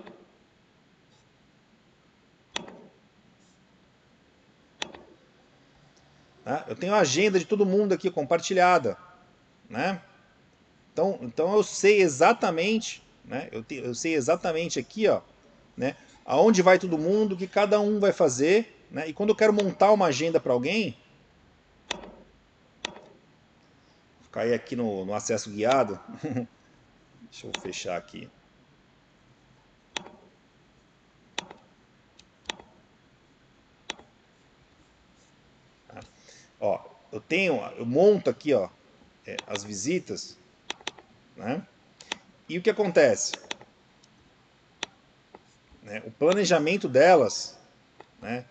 [6.45, 6.65] Né?
[6.67, 8.97] Eu tenho a agenda de todo mundo aqui compartilhada.
[9.69, 10.01] Né?
[10.93, 13.49] Então, então eu sei exatamente, né?
[13.51, 15.21] eu, te, eu sei exatamente aqui, ó,
[15.77, 15.97] né?
[16.25, 18.85] aonde vai todo mundo, o que cada um vai fazer.
[18.91, 19.09] Né?
[19.09, 20.97] E quando eu quero montar uma agenda para alguém,
[24.33, 26.01] cair aqui no, no acesso guiado.
[27.31, 28.29] Deixa eu fechar aqui.
[36.59, 38.69] Ó, eu tenho, eu monto aqui, ó,
[39.27, 40.39] é, as visitas,
[41.37, 41.67] né?
[42.49, 43.33] E o que acontece?
[45.83, 47.59] Né, o planejamento delas,
[48.21, 48.45] né,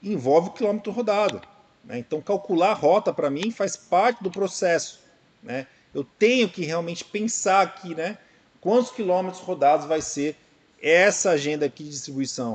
[0.00, 1.40] envolve o quilômetro rodado.
[1.84, 1.98] Né?
[1.98, 5.00] Então, calcular a rota para mim faz parte do processo.
[5.42, 5.66] Né?
[5.94, 8.18] Eu tenho que realmente pensar aqui, né?
[8.60, 10.36] Quantos quilômetros rodados vai ser
[10.80, 12.54] essa agenda aqui de distribuição?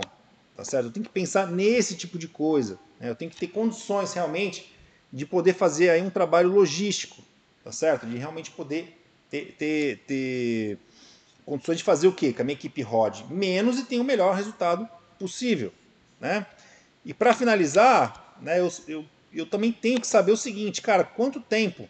[0.55, 0.85] Tá certo?
[0.85, 2.79] Eu tenho que pensar nesse tipo de coisa.
[2.99, 3.09] Né?
[3.09, 4.73] Eu tenho que ter condições realmente
[5.11, 7.21] de poder fazer aí um trabalho logístico,
[7.63, 8.05] tá certo?
[8.05, 8.97] De realmente poder
[9.29, 10.77] ter, ter, ter
[11.45, 12.33] condições de fazer o quê?
[12.33, 14.87] Que a minha equipe rode menos e tenha o melhor resultado
[15.17, 15.73] possível,
[16.19, 16.45] né?
[17.05, 21.39] E para finalizar, né, eu, eu, eu também tenho que saber o seguinte, cara, quanto
[21.39, 21.87] tempo,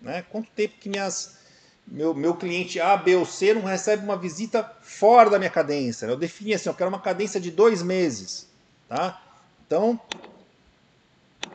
[0.00, 0.24] né?
[0.30, 1.38] Quanto tempo que minhas
[1.86, 6.06] meu, meu cliente A, B ou C não recebe uma visita fora da minha cadência.
[6.06, 8.48] Eu defini assim, eu quero uma cadência de dois meses.
[8.88, 9.20] Tá?
[9.66, 10.00] Então,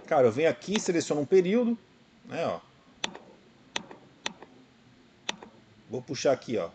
[0.05, 1.77] Cara, eu venho aqui, seleciono um período,
[2.25, 2.59] né, ó.
[5.89, 6.69] Vou puxar aqui, ó.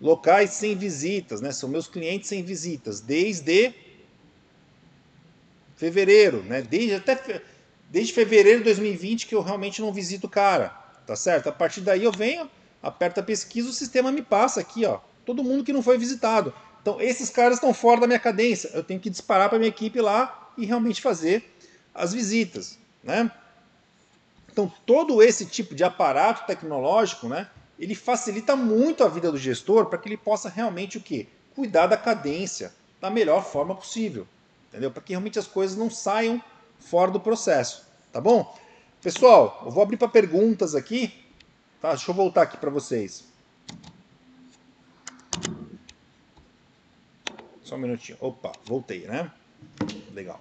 [0.00, 1.52] Locais sem visitas, né?
[1.52, 3.74] São meus clientes sem visitas, desde
[5.78, 6.60] fevereiro, né?
[6.60, 7.40] Desde até
[7.88, 10.68] desde fevereiro de 2020 que eu realmente não visito o cara,
[11.06, 11.48] tá certo?
[11.48, 12.50] A partir daí eu venho,
[12.82, 16.52] aperto a pesquisa, o sistema me passa aqui, ó, todo mundo que não foi visitado.
[16.82, 20.00] Então esses caras estão fora da minha cadência, eu tenho que disparar para minha equipe
[20.00, 21.48] lá e realmente fazer
[21.94, 22.76] as visitas.
[23.02, 23.30] Né?
[24.50, 29.86] Então, todo esse tipo de aparato tecnológico, né, ele facilita muito a vida do gestor
[29.86, 31.28] para que ele possa realmente o quê?
[31.54, 34.26] Cuidar da cadência da melhor forma possível.
[34.68, 34.90] Entendeu?
[34.90, 36.42] Para que realmente as coisas não saiam
[36.78, 37.86] fora do processo.
[38.12, 38.56] Tá bom?
[39.00, 41.12] Pessoal, eu vou abrir para perguntas aqui.
[41.80, 41.90] Tá?
[41.90, 43.24] Deixa eu voltar aqui para vocês.
[47.62, 48.18] Só um minutinho.
[48.20, 49.30] Opa, voltei, né?
[50.12, 50.40] Legal.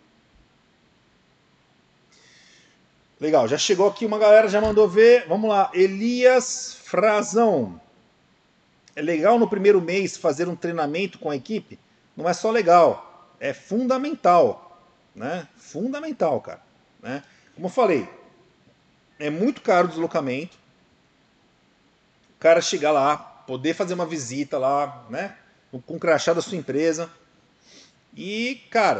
[3.19, 5.27] Legal, já chegou aqui uma galera, já mandou ver.
[5.27, 7.81] Vamos lá, Elias Frazão.
[8.95, 11.79] É legal no primeiro mês fazer um treinamento com a equipe?
[12.15, 13.06] Não é só legal,
[13.39, 14.81] é fundamental.
[15.15, 15.47] Né?
[15.55, 16.61] Fundamental, cara.
[17.01, 17.23] Né?
[17.55, 18.07] Como eu falei,
[19.19, 20.57] é muito caro o deslocamento.
[22.35, 25.35] O cara chegar lá, poder fazer uma visita lá, né?
[25.71, 27.09] Com o crachá da sua empresa.
[28.15, 28.99] E, cara,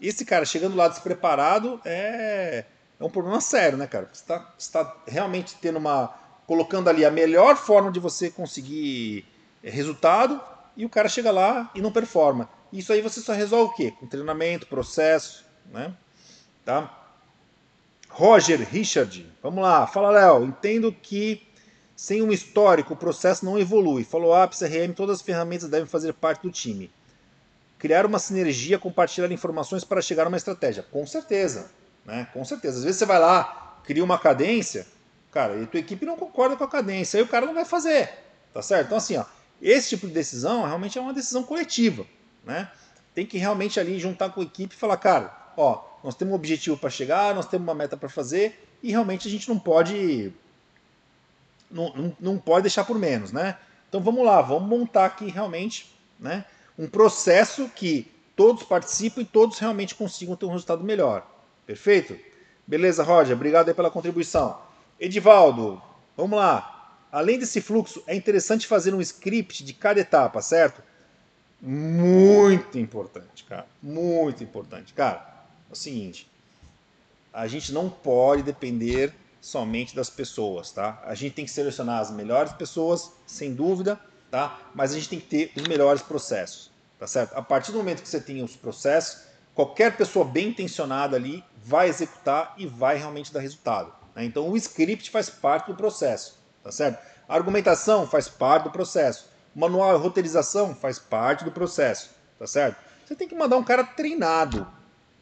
[0.00, 2.66] esse cara chegando lá despreparado é
[2.98, 4.08] é um problema sério, né, cara?
[4.12, 4.22] Você
[4.58, 6.14] está tá realmente tendo uma.
[6.46, 9.26] colocando ali a melhor forma de você conseguir
[9.62, 10.40] resultado
[10.76, 12.48] e o cara chega lá e não performa.
[12.74, 13.92] Isso aí você só resolve o quê?
[13.92, 15.94] Com treinamento, processo, né?
[16.64, 16.92] Tá?
[18.08, 19.86] Roger Richard, vamos lá.
[19.86, 20.44] Fala, Léo.
[20.44, 21.46] Entendo que
[21.94, 24.02] sem um histórico o processo não evolui.
[24.02, 26.90] Follow-up, CRM, todas as ferramentas devem fazer parte do time.
[27.78, 30.82] Criar uma sinergia, compartilhar informações para chegar a uma estratégia.
[30.82, 31.70] Com certeza.
[32.04, 32.26] Né?
[32.32, 32.78] Com certeza.
[32.78, 34.84] Às vezes você vai lá, cria uma cadência,
[35.30, 38.10] cara, e tua equipe não concorda com a cadência, aí o cara não vai fazer.
[38.52, 38.86] Tá certo?
[38.86, 39.24] Então, assim, ó,
[39.62, 42.04] esse tipo de decisão realmente é uma decisão coletiva.
[42.44, 42.68] Né?
[43.14, 46.36] Tem que realmente ali juntar com a equipe e falar, cara, ó, nós temos um
[46.36, 50.32] objetivo para chegar, nós temos uma meta para fazer, e realmente a gente não pode.
[51.70, 53.56] Não, não, não pode deixar por menos, né?
[53.88, 56.44] Então vamos lá, vamos montar aqui realmente né,
[56.78, 61.26] um processo que todos participem e todos realmente consigam ter um resultado melhor.
[61.66, 62.18] Perfeito?
[62.66, 64.58] Beleza, Roger, obrigado aí pela contribuição.
[64.98, 65.80] Edivaldo,
[66.16, 66.98] vamos lá.
[67.10, 70.82] Além desse fluxo, é interessante fazer um script de cada etapa, certo?
[71.66, 73.66] Muito importante, cara.
[73.82, 74.92] Muito importante.
[74.92, 75.26] Cara,
[75.70, 76.30] é o seguinte:
[77.32, 81.02] a gente não pode depender somente das pessoas, tá?
[81.04, 83.98] A gente tem que selecionar as melhores pessoas, sem dúvida,
[84.30, 84.58] tá?
[84.74, 87.34] Mas a gente tem que ter os melhores processos, tá certo?
[87.34, 89.22] A partir do momento que você tem os processos,
[89.54, 93.90] qualquer pessoa bem intencionada ali vai executar e vai realmente dar resultado.
[94.14, 94.24] Né?
[94.24, 96.98] Então o script faz parte do processo, tá certo?
[97.26, 99.30] A argumentação faz parte do processo.
[99.54, 102.76] Manual de roteirização faz parte do processo, tá certo?
[103.04, 104.66] Você tem que mandar um cara treinado.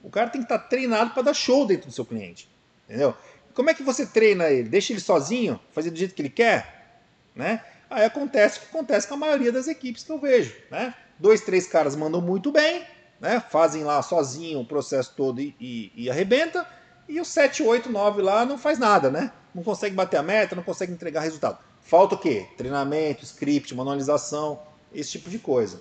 [0.02, 2.48] O cara tem que estar tá treinado para dar show dentro do seu cliente,
[2.88, 3.14] entendeu?
[3.54, 4.68] Como é que você treina ele?
[4.68, 7.02] Deixa ele sozinho, fazer do jeito que ele quer,
[7.34, 7.62] né?
[7.90, 10.94] Aí acontece o que acontece com a maioria das equipes que eu vejo, né?
[11.18, 12.86] Dois, três caras mandam muito bem,
[13.20, 13.38] né?
[13.50, 16.66] Fazem lá sozinho o processo todo e, e, e arrebenta.
[17.08, 19.30] E o 7, 8, 9 lá não faz nada, né?
[19.54, 21.58] Não consegue bater a meta, não consegue entregar resultado.
[21.82, 22.46] Falta o quê?
[22.56, 24.60] Treinamento, script, manualização,
[24.94, 25.80] esse tipo de coisa.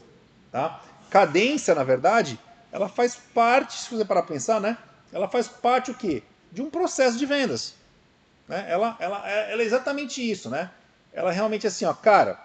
[0.51, 0.81] Tá?
[1.09, 2.39] Cadência, na verdade,
[2.71, 4.77] ela faz parte, se você parar para pensar, né?
[5.11, 6.23] Ela faz parte o quê?
[6.51, 7.75] De um processo de vendas.
[8.47, 8.65] Né?
[8.69, 10.69] Ela, ela, ela é exatamente isso, né?
[11.13, 12.39] Ela realmente é assim, ó, cara,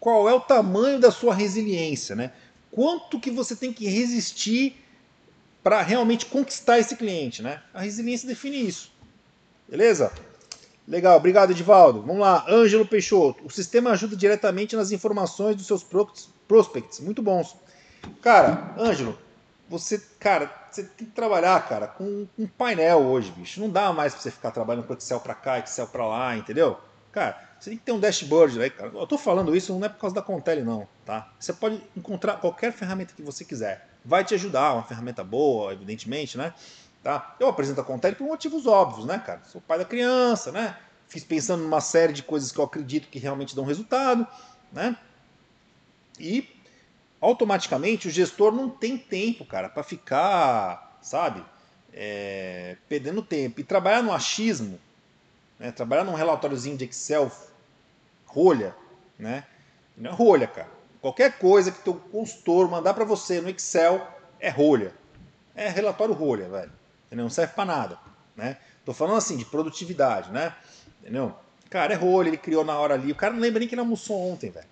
[0.00, 2.32] qual é o tamanho da sua resiliência, né?
[2.70, 4.84] Quanto que você tem que resistir
[5.62, 7.62] para realmente conquistar esse cliente, né?
[7.72, 8.92] A resiliência define isso.
[9.68, 10.12] Beleza?
[10.86, 12.02] Legal, obrigado Edivaldo.
[12.02, 13.44] Vamos lá, Ângelo Peixoto.
[13.46, 15.84] O sistema ajuda diretamente nas informações dos seus
[16.48, 17.00] prospects.
[17.00, 17.56] Muito bons.
[18.20, 19.16] Cara, Ângelo,
[19.68, 23.60] você, cara, você tem que trabalhar, cara, com um painel hoje, bicho.
[23.60, 26.78] Não dá mais para você ficar trabalhando com Excel para cá, Excel para lá, entendeu?
[27.12, 28.90] Cara, você tem que ter um dashboard aí, cara.
[28.92, 31.32] Eu tô falando isso não é por causa da Contele, não, tá?
[31.38, 33.88] Você pode encontrar qualquer ferramenta que você quiser.
[34.04, 36.52] Vai te ajudar, uma ferramenta boa, evidentemente, né?
[37.02, 37.34] Tá?
[37.40, 39.42] Eu apresento a Contele por motivos óbvios, né, cara?
[39.44, 40.78] Sou pai da criança, né?
[41.08, 44.26] Fiz pensando numa série de coisas que eu acredito que realmente dão resultado,
[44.72, 44.96] né?
[46.18, 46.48] E
[47.20, 51.44] automaticamente o gestor não tem tempo, cara, para ficar, sabe,
[51.92, 53.60] é, perdendo tempo.
[53.60, 54.78] E trabalhar no achismo,
[55.58, 55.72] né?
[55.72, 57.30] trabalhar num relatóriozinho de Excel
[58.26, 58.76] rolha,
[59.18, 59.44] né?
[59.96, 60.70] Não é rolha, cara.
[61.00, 64.06] Qualquer coisa que teu consultor mandar para você no Excel
[64.38, 64.94] é rolha.
[65.54, 66.81] É relatório rolha, velho.
[67.12, 67.24] Entendeu?
[67.24, 67.98] Não serve para nada,
[68.34, 68.56] né?
[68.86, 70.56] Tô falando assim de produtividade, né?
[71.02, 71.36] Entendeu?
[71.68, 73.12] Cara, é rolha, ele criou na hora ali.
[73.12, 74.66] O cara não lembra nem que ele almoçou ontem, velho.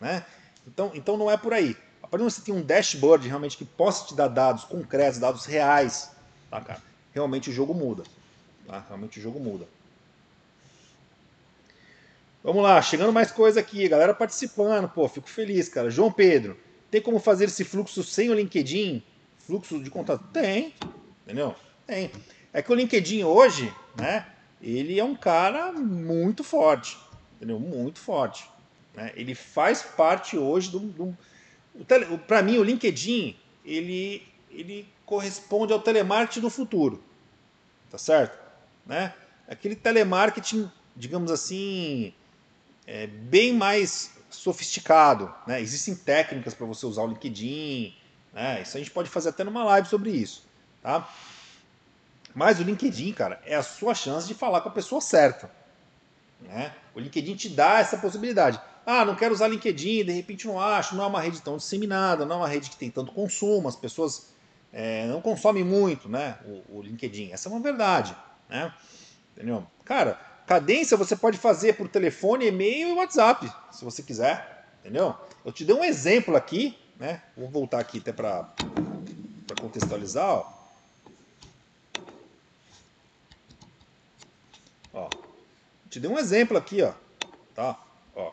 [0.00, 0.24] Né?
[0.68, 1.76] Então, então não é por aí.
[2.00, 5.46] A partir do você tem um dashboard realmente que possa te dar dados concretos, dados
[5.46, 6.12] reais,
[6.48, 6.80] tá, cara?
[7.12, 8.04] Realmente o jogo muda.
[8.68, 8.84] Tá?
[8.86, 9.66] Realmente o jogo muda.
[12.44, 15.90] Vamos lá, chegando mais coisa aqui, galera participando, pô, fico feliz, cara.
[15.90, 16.56] João Pedro,
[16.88, 19.02] tem como fazer esse fluxo sem o LinkedIn?
[19.40, 20.22] Fluxo de contato?
[20.32, 20.72] Tem,
[21.24, 21.56] entendeu?
[21.90, 22.08] Tem.
[22.52, 24.24] É que o LinkedIn hoje, né,
[24.62, 26.96] ele é um cara muito forte,
[27.34, 27.58] entendeu?
[27.58, 28.48] Muito forte.
[28.94, 29.12] Né?
[29.16, 30.78] Ele faz parte hoje do...
[30.78, 31.18] do
[32.28, 34.22] Para mim, o LinkedIn, ele,
[34.52, 37.02] ele corresponde ao telemarketing do futuro,
[37.90, 38.38] tá certo?
[38.86, 39.12] Né?
[39.48, 42.14] Aquele telemarketing, digamos assim,
[42.86, 45.34] é, bem mais sofisticado.
[45.44, 45.60] Né?
[45.60, 47.96] Existem técnicas para você usar o LinkedIn.
[48.32, 48.62] Né?
[48.62, 50.48] Isso a gente pode fazer até numa live sobre isso.
[50.80, 51.08] Tá?
[52.34, 55.50] Mas o LinkedIn, cara, é a sua chance de falar com a pessoa certa.
[56.40, 56.72] Né?
[56.94, 58.60] O LinkedIn te dá essa possibilidade.
[58.86, 62.24] Ah, não quero usar LinkedIn, de repente não acho, não é uma rede tão disseminada,
[62.24, 64.32] não é uma rede que tem tanto consumo, as pessoas
[64.72, 67.30] é, não consomem muito né, o, o, LinkedIn.
[67.32, 68.16] Essa é uma verdade.
[68.48, 68.72] Né?
[69.36, 69.66] Entendeu?
[69.84, 75.14] Cara, Cadência você pode fazer por telefone, e-mail e WhatsApp, se você quiser, entendeu?
[75.44, 77.22] Eu te dei um exemplo aqui, né?
[77.36, 78.52] Vou voltar aqui até para
[79.60, 80.59] contextualizar, ó.
[85.90, 86.92] Te dei um exemplo aqui, ó.
[87.52, 87.76] Tá?
[88.14, 88.32] Ó.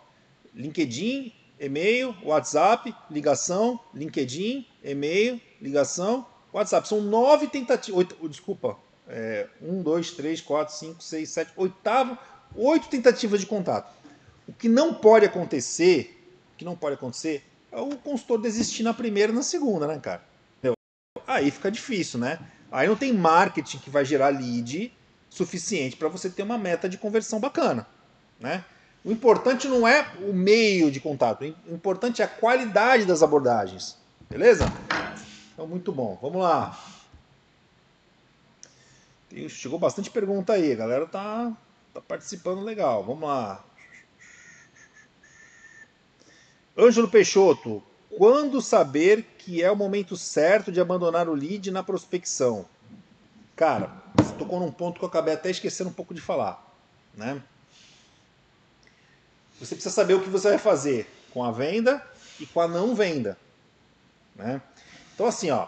[0.53, 6.87] LinkedIn, e-mail, WhatsApp, ligação, LinkedIn, e-mail, ligação, WhatsApp.
[6.87, 8.05] São nove tentativas.
[8.29, 12.15] Desculpa, é, um, dois, três, quatro, cinco, seis, sete, oitavo,
[12.55, 13.91] oito tentativas de contato.
[14.47, 16.15] O que não pode acontecer,
[16.53, 19.99] o que não pode acontecer, é o consultor desistir na primeira e na segunda, né,
[19.99, 20.23] cara?
[21.25, 22.39] Aí fica difícil, né?
[22.71, 24.93] Aí não tem marketing que vai gerar lead
[25.37, 27.87] suficiente para você ter uma meta de conversão bacana,
[28.39, 28.65] né?
[29.05, 33.97] O importante não é o meio de contato, o importante é a qualidade das abordagens,
[34.29, 34.65] beleza?
[35.53, 36.17] Então, muito bom.
[36.21, 36.77] Vamos lá.
[39.49, 41.51] Chegou bastante pergunta aí, a galera tá,
[41.93, 43.03] tá participando legal.
[43.03, 43.63] Vamos lá.
[46.77, 47.81] Ângelo Peixoto,
[48.15, 52.65] quando saber que é o momento certo de abandonar o lead na prospecção?
[53.55, 53.91] Cara,
[54.37, 56.63] tocou num ponto que eu acabei até esquecendo um pouco de falar.
[57.15, 57.41] Né?
[59.59, 62.05] Você precisa saber o que você vai fazer com a venda
[62.39, 63.37] e com a não venda.
[64.35, 64.61] Né?
[65.13, 65.67] Então, assim, ó,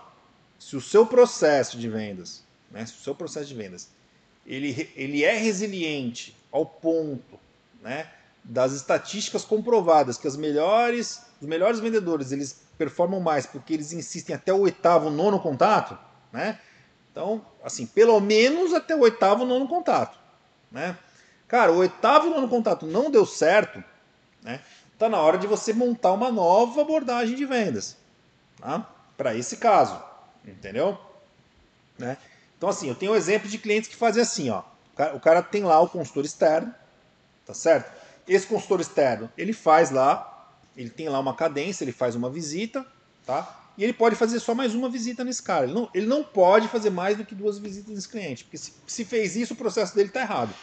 [0.59, 3.89] se o seu processo de vendas né, se o seu processo de vendas
[4.45, 7.39] ele, ele é resiliente ao ponto
[7.81, 8.09] né,
[8.43, 14.35] das estatísticas comprovadas que as melhores, os melhores vendedores eles performam mais porque eles insistem
[14.35, 15.97] até o oitavo, nono contato,
[16.31, 16.59] né?
[17.19, 20.17] Então, assim, pelo menos até o oitavo, nono contato.
[20.71, 20.97] Né?
[21.49, 23.83] Cara, o oitavo e nono contato não deu certo,
[24.41, 24.61] né?
[24.97, 27.97] Tá na hora de você montar uma nova abordagem de vendas,
[28.57, 28.89] tá?
[29.17, 30.01] Para esse caso,
[30.45, 30.97] entendeu?
[31.97, 32.17] Né?
[32.57, 34.63] Então, assim, eu tenho um exemplo de clientes que fazem assim, ó.
[35.13, 36.73] O cara tem lá o consultor externo,
[37.45, 37.91] tá certo?
[38.29, 42.85] Esse consultor externo, ele faz lá, ele tem lá uma cadência, ele faz uma visita,
[43.25, 43.68] tá?
[43.79, 45.63] E ele pode fazer só mais uma visita nesse cara.
[45.63, 48.73] Ele não, ele não pode fazer mais do que duas visitas nesse cliente, porque se,
[48.85, 50.53] se fez isso, o processo dele está errado.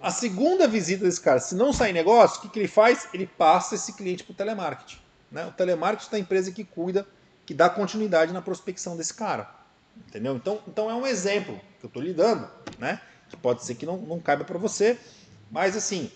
[0.00, 3.08] A segunda visita desse cara, se não sair negócio, o que, que ele faz?
[3.12, 5.00] Ele passa esse cliente para o telemarketing.
[5.28, 5.44] Né?
[5.44, 7.04] O telemarketing da empresa que cuida,
[7.44, 9.52] que dá continuidade na prospecção desse cara.
[10.06, 10.36] Entendeu?
[10.36, 13.00] Então, então é um exemplo que eu estou lhe dando, né?
[13.28, 14.96] que pode ser que não, não caiba para você,
[15.50, 16.12] mas assim,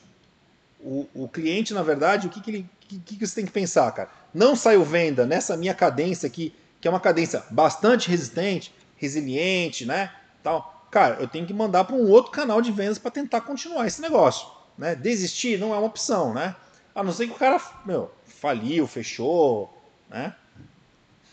[0.81, 3.91] o, o cliente, na verdade, o que, que ele que, que você tem que pensar,
[3.93, 4.09] cara?
[4.33, 10.13] Não saiu venda nessa minha cadência aqui, que é uma cadência bastante resistente, resiliente, né?
[10.43, 10.87] Tal.
[10.91, 14.01] Cara, eu tenho que mandar para um outro canal de vendas para tentar continuar esse
[14.01, 14.49] negócio.
[14.77, 14.95] Né?
[14.95, 16.57] Desistir não é uma opção, né?
[16.95, 19.71] A não ser que o cara, meu, faliu, fechou,
[20.09, 20.35] né?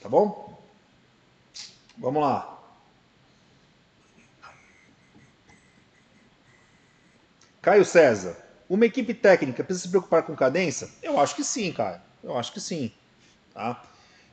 [0.02, 0.62] Tá bom?
[1.98, 2.60] Vamos lá.
[7.62, 8.45] Caio César.
[8.70, 10.90] Uma equipe técnica precisa se preocupar com cadência?
[11.02, 12.02] Eu acho que sim, cara.
[12.24, 12.92] Eu acho que sim.
[13.54, 13.84] Tá?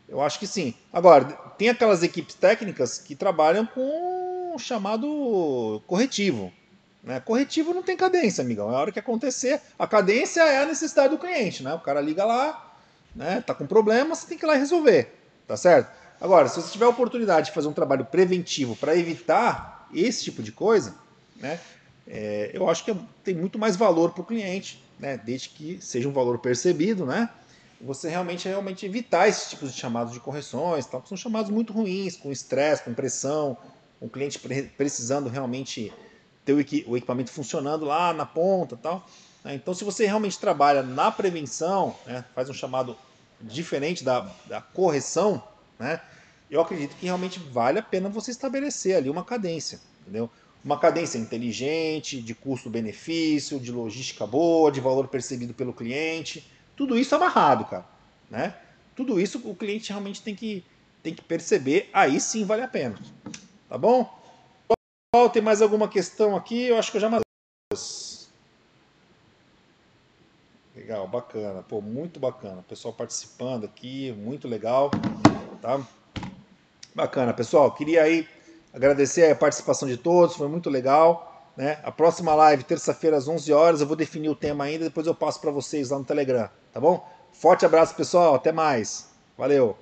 [0.08, 0.74] Eu acho que sim.
[0.92, 1.24] Agora,
[1.56, 6.52] tem aquelas equipes técnicas que trabalham com o chamado corretivo.
[7.02, 7.20] Né?
[7.20, 8.70] Corretivo não tem cadência, amigão.
[8.70, 9.60] É a hora que acontecer.
[9.78, 11.62] A cadência é a necessidade do cliente.
[11.62, 11.74] Né?
[11.74, 12.74] O cara liga lá,
[13.14, 13.42] né?
[13.46, 15.14] tá com problema, você tem que ir lá resolver.
[15.46, 15.90] Tá certo?
[16.20, 20.42] Agora, se você tiver a oportunidade de fazer um trabalho preventivo para evitar esse tipo
[20.42, 20.94] de coisa,
[21.36, 21.58] né?
[22.14, 25.16] É, eu acho que é, tem muito mais valor para o cliente, né?
[25.16, 27.30] desde que seja um valor percebido, né?
[27.80, 31.72] você realmente, realmente evitar esses tipos de chamados de correções, tal, que são chamados muito
[31.72, 33.56] ruins, com estresse, com pressão,
[33.98, 34.38] o cliente
[34.76, 35.90] precisando realmente
[36.44, 36.60] ter o
[36.96, 39.06] equipamento funcionando lá na ponta tal.
[39.42, 39.54] Né?
[39.54, 42.96] Então, se você realmente trabalha na prevenção, né, faz um chamado
[43.40, 45.42] diferente da, da correção,
[45.78, 46.00] né,
[46.50, 50.30] eu acredito que realmente vale a pena você estabelecer ali uma cadência, entendeu?
[50.64, 56.46] Uma cadência inteligente, de custo-benefício, de logística boa, de valor percebido pelo cliente.
[56.76, 57.84] Tudo isso amarrado, cara.
[58.30, 58.56] Né?
[58.94, 60.64] Tudo isso o cliente realmente tem que,
[61.02, 62.98] tem que perceber, aí sim vale a pena.
[63.68, 64.08] Tá bom?
[65.32, 66.64] Tem mais alguma questão aqui?
[66.64, 67.22] Eu acho que eu já mandei.
[70.74, 71.62] Legal, bacana.
[71.62, 72.64] Pô, muito bacana.
[72.66, 74.90] Pessoal participando aqui, muito legal.
[75.60, 75.86] Tá?
[76.94, 77.72] Bacana, pessoal.
[77.74, 78.26] Queria aí
[78.72, 81.50] Agradecer a participação de todos, foi muito legal.
[81.56, 81.78] Né?
[81.82, 85.14] A próxima live, terça-feira, às 11 horas, eu vou definir o tema ainda, depois eu
[85.14, 87.06] passo para vocês lá no Telegram, tá bom?
[87.32, 89.10] Forte abraço, pessoal, até mais.
[89.36, 89.76] Valeu!